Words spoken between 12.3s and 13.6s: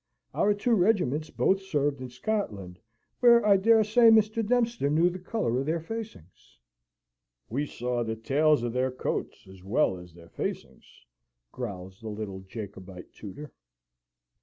Jacobite tutor.